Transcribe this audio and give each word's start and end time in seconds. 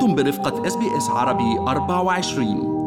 أنتم 0.00 0.14
برفقة 0.14 0.66
إس 0.66 0.76
بي 0.76 0.96
إس 0.96 1.10
عربي 1.10 1.58
24 1.58 2.80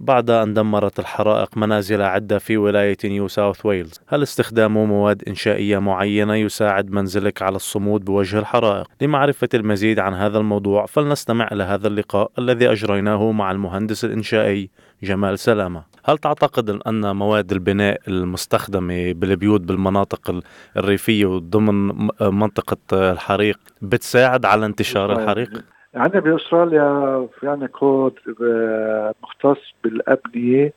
بعد 0.00 0.30
أن 0.30 0.54
دمرت 0.54 0.98
الحرائق 0.98 1.56
منازل 1.56 2.02
عدة 2.02 2.38
في 2.38 2.56
ولاية 2.56 2.96
نيو 3.04 3.28
ساوث 3.28 3.66
ويلز 3.66 4.00
هل 4.08 4.22
استخدام 4.22 4.74
مواد 4.74 5.22
إنشائية 5.28 5.78
معينة 5.78 6.34
يساعد 6.34 6.90
منزلك 6.90 7.42
على 7.42 7.56
الصمود 7.56 8.04
بوجه 8.04 8.38
الحرائق؟ 8.38 8.86
لمعرفة 9.00 9.48
المزيد 9.54 9.98
عن 9.98 10.14
هذا 10.14 10.38
الموضوع 10.38 10.86
فلنستمع 10.86 11.48
إلى 11.52 11.64
هذا 11.64 11.88
اللقاء 11.88 12.30
الذي 12.38 12.72
أجريناه 12.72 13.32
مع 13.32 13.50
المهندس 13.50 14.04
الإنشائي 14.04 14.70
جمال 15.02 15.38
سلامة 15.38 15.84
هل 16.04 16.18
تعتقد 16.18 16.70
أن 16.70 17.16
مواد 17.16 17.52
البناء 17.52 18.00
المستخدمة 18.08 19.12
بالبيوت 19.12 19.60
بالمناطق 19.60 20.40
الريفية 20.76 21.26
وضمن 21.26 22.08
منطقة 22.20 23.10
الحريق 23.12 23.58
بتساعد 23.82 24.44
على 24.44 24.66
انتشار. 24.66 25.12
الحريق؟ 25.12 25.64
عندنا 25.94 26.20
بأستراليا 26.20 27.28
في 27.40 27.48
عندنا 27.48 27.66
كود 27.66 28.14
آه، 28.42 29.14
مختص 29.22 29.74
بالأبنية 29.84 30.72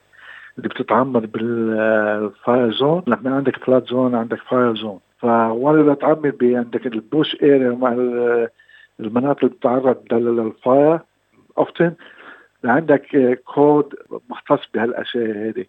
اللي 0.58 0.70
بتتعمر 0.70 1.26
بال 1.26 1.75
fire 1.75 2.74
zone 2.74 3.04
نحن 3.08 3.28
عندك 3.28 3.58
flood 3.58 3.88
zone 3.88 4.16
عندك 4.16 4.38
fire 4.38 4.76
zone 4.76 5.00
فوانا 5.20 5.94
بتعمر 5.94 6.34
عندك 6.44 6.88
ال 6.88 6.97
bush 6.97 7.36
area 7.44 7.70
مع 7.70 7.92
المناطق 9.00 9.44
اللي 9.44 9.56
بتتعرض 9.56 10.14
لل 10.14 10.42
fire 10.42 11.00
often 11.58 11.94
عندك 12.64 13.40
كود 13.46 13.96
مختص 14.30 14.60
بهالأشياء 14.74 15.38
هذه 15.38 15.66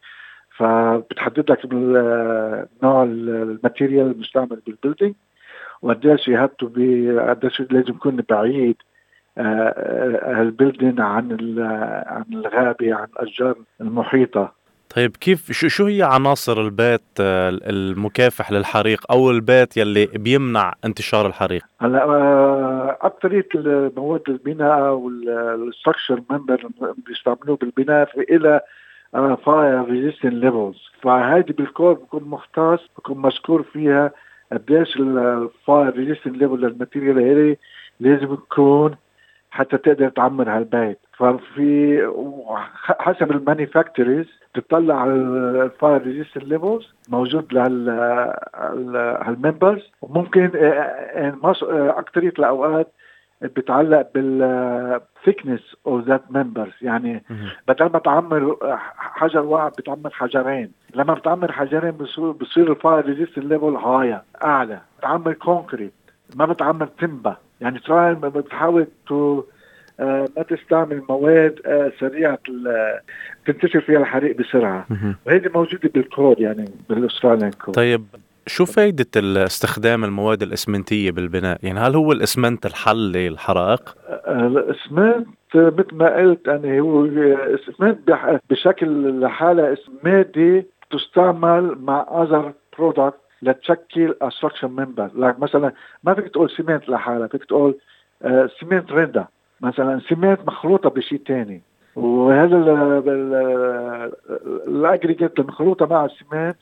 فبتحدد 0.57 1.51
لك 1.51 1.65
نوع 2.83 3.03
ال 3.03 3.14
material 3.14 4.07
المستعمل 4.11 4.61
بال 4.66 4.76
building 4.76 5.15
وقديش 5.83 6.29
بي 6.63 7.19
قديش 7.21 7.61
لازم 7.61 7.95
يكون 7.95 8.17
بعيد 8.29 8.77
ال 9.38 9.57
building 9.57 11.01
عن 11.01 11.59
عن 12.06 12.24
الغابة 12.32 12.95
عن 12.95 13.06
الأشجار 13.16 13.54
المحيطة 13.80 14.52
طيب 14.96 15.16
كيف 15.16 15.52
شو 15.52 15.68
شو 15.68 15.87
هي 15.87 16.02
عناصر 16.02 16.60
البيت 16.60 17.02
آه، 17.20 17.59
المكافح 17.66 18.52
للحريق 18.52 19.12
أو 19.12 19.30
البيت 19.30 19.76
يلي 19.76 20.07
بيمنع 20.07 20.74
انتشار 20.84 21.26
الحريق؟ 21.26 21.62
هلا 21.80 22.04
آه، 22.04 22.98
اكثريه 23.02 23.48
مواد 23.96 24.23
البناء 24.29 24.92
وال 24.93 25.16
structure 25.16 26.23
member 26.30 26.69
بيستعملوه 27.07 27.57
بالبناء 27.57 28.04
في 28.04 28.37
إلها 28.37 28.60
fire 29.46 29.85
resistant 29.85 30.35
levels 30.35 30.77
فهيدي 31.02 31.52
بالكود 31.52 31.96
بكون 31.96 32.24
مختص 32.24 32.80
بكون 32.98 33.23
مذكور 33.23 33.62
فيها 33.62 34.10
قديش 34.52 34.96
ال 34.96 35.16
fire 35.16 35.96
resistant 35.96 36.37
level 36.37 36.60
لل 36.60 36.72
material 36.72 37.19
هذه 37.18 37.57
لازم 38.01 38.32
يكون 38.32 38.96
حتى 39.57 39.76
تقدر 39.79 40.09
تعمر 40.09 40.51
هالبيت. 40.51 40.99
ففي 41.18 42.02
حسب 43.01 43.30
ال 43.30 43.37
manufacturers 43.37 44.27
تطلع 44.54 44.95
على 45.01 45.13
ال 45.13 45.30
fire 45.30 46.02
resistant 46.02 46.45
levels 46.45 46.95
موجود 47.09 47.52
لهال 48.73 49.08
members 49.08 49.91
وممكن 50.02 50.51
آه، 50.57 50.59
آه، 50.59 51.35
آه، 51.45 51.98
اكثريه 51.98 52.32
الاوقات 52.38 52.93
بتعلق 53.43 54.09
بال 54.15 54.44
thickness 54.44 55.77
of 55.87 56.05
that 56.05 56.23
members 56.30 56.73
يعني 56.82 57.23
بدل 57.68 57.85
ما 57.85 57.98
تعمر 57.98 58.57
حجر 58.96 59.41
واحد 59.41 59.70
بتعمر 59.79 60.10
حجرين. 60.10 60.73
لما 60.95 61.15
بتعمر 61.15 61.52
حجرين 61.52 61.91
بصير 62.41 62.73
ال 62.73 62.79
fire 62.79 63.07
resistant 63.07 63.45
level 63.45 63.77
هاي 63.76 64.20
أعلى. 64.44 64.81
بتعمر 64.98 65.32
concrete 65.32 65.93
ما 66.37 66.47
بتعمر 66.47 66.87
timber 66.87 67.37
يعني 67.60 67.78
try 67.78 68.15
بتحاول 68.15 68.87
to 69.09 69.43
آه، 70.00 70.28
ما 70.37 70.43
تستعمل 70.43 71.03
مواد 71.09 71.60
آه، 71.66 71.93
سريعة 72.00 72.38
تنتشر 73.47 73.81
فيها 73.81 73.98
الحريق 73.98 74.36
بسرعة 74.36 74.86
وهذه 75.26 75.50
موجودة 75.54 75.91
بالكود 75.94 76.41
يعني 76.41 76.64
بال 76.88 76.99
Australian 76.99 77.50
code 77.50 77.75
طيب 77.75 78.04
شو 78.47 78.64
فايدة 78.64 79.06
استخدام 79.44 80.04
المواد 80.04 80.42
الإسمنتية 80.42 81.10
بالبناء؟ 81.10 81.58
يعني 81.62 81.78
هل 81.78 81.94
هو 81.94 82.12
الإسمنت 82.12 82.66
الحل 82.66 83.12
للحرائق؟ 83.12 83.97
آه، 84.08 84.47
الإسمنت 84.47 85.26
مثل 85.54 85.94
ما 85.94 86.16
قلت 86.16 86.48
أنا 86.48 86.78
هو 86.78 87.04
الإسمنت 87.04 87.98
بشكل 88.50 89.20
لحالة 89.20 89.76
مادة 90.04 90.64
تستعمل 90.91 91.78
مع 91.81 92.22
other 92.22 92.53
product 92.78 93.25
لتشكل 93.42 94.14
structure 94.28 94.69
member 94.69 95.10
مثلا 95.16 95.72
ما 96.04 96.14
فيك 96.14 96.28
تقول 96.28 96.50
cement 96.50 96.88
لحالها 96.88 97.26
فيك 97.26 97.44
تقول 97.44 97.78
cement 98.60 98.92
render 98.92 99.26
مثلا 99.60 100.00
cement 100.09 100.47
مخلوطه 100.47 100.91
بشيء 100.91 101.20
ثاني 101.26 101.62
وهذا 101.96 102.56
ال 104.66 104.74
aggregate 104.74 105.38
المخلوطه 105.38 105.86
مع 105.86 106.04
ال 106.04 106.12
cement 106.12 106.56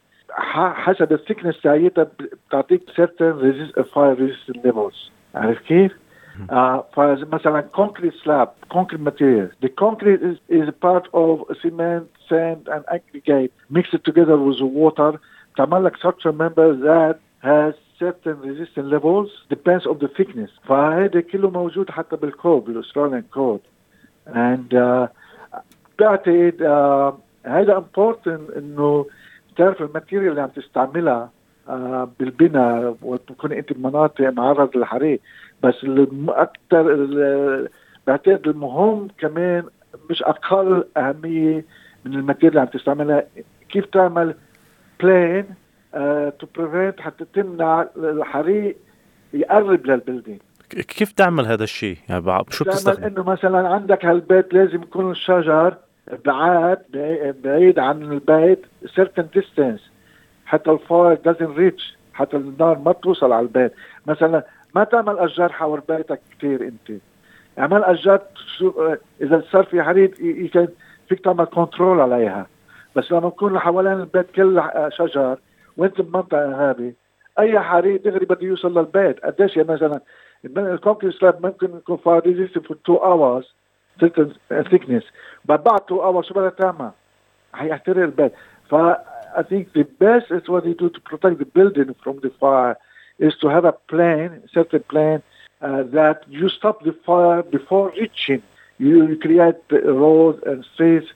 حسب 0.75 1.13
ال 1.13 1.17
thickness 1.17 1.61
تاعيتها 1.61 2.07
بتعطيك 2.49 2.91
certain 2.91 3.83
fire 3.83 4.17
resistant 4.17 4.65
levels. 4.65 5.11
عارف 5.35 5.59
كيف؟ 5.61 5.93
آه 6.51 6.85
فمثلا 6.93 7.65
concrete 7.77 8.15
slab 8.25 8.49
concrete 8.75 9.01
material. 9.01 9.49
The 9.63 9.69
concrete 9.69 10.23
is, 10.23 10.37
is 10.49 10.69
part 10.83 11.07
of 11.13 11.35
cement 11.63 12.05
sand 12.29 12.69
and 12.75 12.83
aggregate 12.97 13.53
mixed 13.71 14.05
together 14.05 14.37
with 14.37 14.61
water. 14.61 15.21
لك 15.61 15.97
structure 15.97 16.33
member 16.33 16.75
that 16.75 17.17
has 17.43 17.75
certain 17.99 18.37
resistance 18.43 18.89
levels 18.95 19.31
depends 19.49 19.87
on 19.87 19.99
the 19.99 20.09
thickness. 20.09 20.51
فهذا 20.69 21.21
كله 21.21 21.51
موجود 21.51 21.91
حتى 21.91 22.17
بالكود 22.17 22.65
بالاستراليان 22.65 23.23
كود 23.35 23.61
and 24.27 24.75
uh, 24.75 25.09
بعتقد 25.99 26.57
uh, 26.61 27.15
هذا 27.49 27.85
important 27.85 28.57
إنه 28.57 29.07
تعرف 29.57 29.83
ال 29.83 29.88
material 29.88 30.31
اللي 30.31 30.43
عم 30.43 30.49
تستعملها 30.49 31.31
uh, 31.69 31.73
بالبناء 32.19 32.97
وتكون 33.03 33.53
أنت 33.53 33.73
بمناطق 33.73 34.29
معرض 34.31 34.77
للحريق. 34.77 35.21
بس 35.63 35.85
الأكثر 35.85 37.69
بعتقد 38.07 38.49
المهم 38.49 39.09
كمان 39.19 39.65
مش 40.11 40.23
أقل 40.23 40.85
أهمية 40.97 41.65
من 42.05 42.15
ال 42.15 42.19
material 42.19 42.51
اللي 42.51 42.61
عم 42.61 42.67
تستعملها. 42.67 43.25
كيف 43.69 43.87
تعمل 43.87 44.35
plan 45.01 45.45
to 46.39 46.47
prevent 46.57 47.01
حتى 47.01 47.25
تمنع 47.35 47.87
الحريق 47.97 48.77
يقرب 49.33 49.87
لل 49.87 49.97
building 49.97 50.39
كيف 50.71 51.13
تعمل 51.13 51.47
هذا 51.47 51.65
الشيء؟ 51.65 51.97
يعني 52.09 52.45
شو 52.51 52.65
بتستخدم؟ 52.65 53.05
إنه 53.05 53.23
مثلا 53.23 53.69
عندك 53.69 54.05
هالبيت 54.05 54.55
لازم 54.55 54.83
يكون 54.83 55.11
الشجر 55.11 55.75
بعاد 56.25 56.79
بعيد 57.45 57.79
عن 57.79 58.03
البيت 58.03 58.67
certain 58.87 59.39
distance 59.39 59.81
حتى 60.47 60.71
ال 60.71 60.80
fire 60.80 61.17
doesn't 61.17 61.59
reach 61.59 61.83
حتى 62.15 62.37
النار 62.37 62.79
ما 62.79 62.93
توصل 62.93 63.33
على 63.33 63.43
البيت 63.47 63.73
مثلا 64.07 64.45
ما 64.75 64.85
تعمل 64.85 65.19
أشجار 65.19 65.53
حول 65.53 65.83
بيتك 65.89 66.21
كثير 66.39 66.63
أنت 66.63 67.01
اعمل 67.59 67.85
أشجار 67.85 68.21
إذا 69.21 69.43
صار 69.53 69.65
في 69.65 69.83
حريق 69.83 70.15
فيك 71.09 71.21
تعمل 71.25 71.45
control 71.45 72.01
عليها 72.01 72.47
بس 72.97 73.13
لما 73.13 73.27
نكون 73.27 73.59
حوالين 73.59 73.93
البيت 73.93 74.31
كل 74.31 74.63
شجر 74.89 75.39
وانت 75.77 76.01
بمنطقة 76.01 76.45
ارهابي 76.45 76.95
أي 77.39 77.61
حريق 77.61 78.05
دغري 78.05 78.27
بده 78.27 78.47
يوصل 78.47 78.79
للبيت 78.79 79.21
قديش 79.25 79.57
يا 79.57 79.63
مثلا 79.63 80.01
ال 80.45 80.52
concrete 80.52 81.15
slab 81.15 81.47
ممكن 81.47 81.77
يكون 81.77 81.97
fire 81.97 82.21
resist 82.21 82.59
for 82.59 82.77
two 82.85 82.95
hours 82.97 83.55
ثيكنس 84.71 85.05
بعد 85.45 85.65
بعد 85.65 85.81
تو 85.81 86.03
اورز 86.03 86.27
شو 86.27 86.35
بدها 86.35 86.51
تعمل؟ 86.51 86.91
حيحترق 87.53 88.03
البيت 88.03 88.33
ف 88.71 88.75
I 89.37 89.43
think 89.43 89.73
the 89.73 89.83
best 89.83 90.31
is 90.31 90.49
what 90.49 90.65
you 90.65 90.75
do 90.75 90.89
to 90.89 91.01
protect 91.01 91.39
the 91.39 91.45
building 91.45 91.95
from 92.03 92.21
the 92.23 92.31
fire 92.41 92.77
is 93.19 93.35
to 93.41 93.49
have 93.49 93.65
a 93.65 93.73
plan, 93.73 94.43
certain 94.53 94.85
plan 94.93 95.23
uh, 95.61 95.83
that 95.99 96.19
you 96.29 96.49
stop 96.49 96.85
the 96.85 96.95
fire 97.07 97.43
before 97.43 97.93
reaching. 98.01 98.43
You 98.79 99.19
create 99.21 99.57
roads 99.71 100.41
and 100.47 100.65
streets 100.73 101.09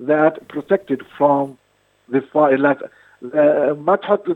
that 0.00 0.48
protected 0.48 1.02
from 1.16 1.58
the 2.08 2.20
fire. 2.20 2.58
Like 2.58 2.80
ما 3.86 3.96
تحط 3.96 4.26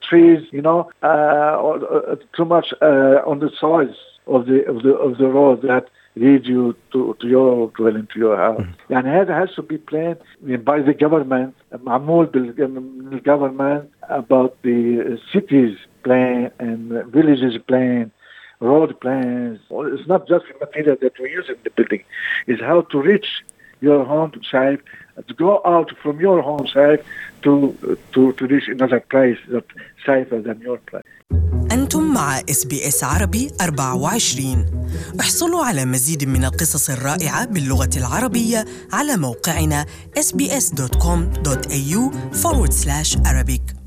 trees 0.00 0.42
you 0.52 0.60
know 0.60 0.90
uh, 1.02 1.56
or, 1.60 1.76
uh, 2.12 2.16
too 2.36 2.44
much 2.44 2.74
uh, 2.82 3.30
on 3.30 3.38
the 3.38 3.50
sides 3.60 3.96
of 4.26 4.46
the 4.46 4.66
of 4.66 4.82
the 4.82 4.92
of 4.94 5.18
the 5.18 5.28
road 5.28 5.62
that 5.62 5.88
lead 6.16 6.46
you 6.46 6.74
to 6.92 7.16
to 7.20 7.26
your 7.26 7.70
dwelling 7.76 8.06
to 8.12 8.18
your 8.18 8.36
house 8.36 8.60
mm. 8.60 8.90
يعني 8.90 9.08
هذا 9.08 9.46
has 9.46 9.54
to 9.54 9.62
be 9.62 9.78
planned 9.78 10.18
by 10.64 10.80
the 10.80 10.94
government 10.94 11.54
معمول 11.72 12.26
بال 12.26 13.22
government 13.22 13.84
about 14.10 14.56
the 14.62 15.18
cities 15.32 15.76
plan 16.02 16.50
and 16.58 16.92
villages 17.06 17.56
plan 17.66 18.10
road 18.60 19.00
plans 19.00 19.58
it's 19.70 20.08
not 20.08 20.28
just 20.28 20.44
the 20.50 20.66
material 20.66 20.96
that 21.00 21.18
we 21.18 21.30
use 21.30 21.48
in 21.48 21.56
the 21.64 21.70
building 21.70 22.04
it's 22.46 22.62
how 22.62 22.82
to 22.82 23.00
reach 23.00 23.42
your 23.80 24.04
home 24.04 24.30
to 24.30 24.40
save 24.50 24.80
to 25.27 25.33
go 25.33 25.61
out 25.65 25.89
from 26.01 26.19
your 26.19 26.41
home 26.41 26.67
safe 26.67 27.01
to 27.43 27.51
to 28.13 28.21
to 28.37 28.43
reach 28.53 28.67
another 28.77 29.01
place 29.13 29.39
that 29.53 29.65
safer 30.05 30.39
than 30.47 30.57
your 30.61 30.79
place. 30.89 31.03
أنتم 31.71 32.13
مع 32.13 32.39
اس 32.39 32.65
بي 32.65 32.87
اس 32.87 33.03
عربي 33.03 33.51
24 33.61 34.65
احصلوا 35.19 35.63
على 35.65 35.85
مزيد 35.85 36.23
من 36.23 36.45
القصص 36.45 36.89
الرائعة 36.89 37.45
باللغة 37.45 37.89
العربية 37.97 38.65
على 38.93 39.17
موقعنا 39.17 39.85
sbs.com.au 40.19 42.01
forward 42.43 42.73
slash 42.73 43.17
Arabic 43.31 43.78